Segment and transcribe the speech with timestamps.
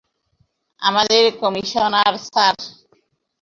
[0.81, 2.55] আমাদের commissioner sir?